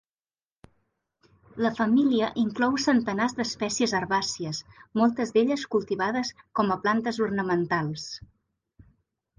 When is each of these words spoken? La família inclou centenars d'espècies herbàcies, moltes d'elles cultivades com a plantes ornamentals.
La 1.65 1.71
família 1.79 2.29
inclou 2.45 2.73
centenars 2.85 3.37
d'espècies 3.41 3.93
herbàcies, 4.01 4.63
moltes 5.03 5.35
d'elles 5.37 5.69
cultivades 5.77 6.35
com 6.61 6.75
a 6.75 6.81
plantes 6.87 7.23
ornamentals. 7.29 8.11